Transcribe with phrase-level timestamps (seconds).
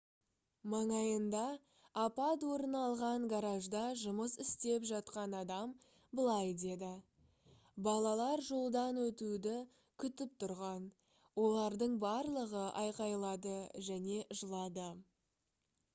[0.73, 1.41] маңайында
[2.03, 5.75] апат орын алған гаражда жұмыс істеп жатқан адам
[6.21, 6.89] былай деді:
[7.89, 9.55] «балалар жолдан өтуді
[10.05, 10.87] күтіп тұрған
[11.45, 13.57] олардың барлығы айқайлады
[13.91, 14.93] және жылады»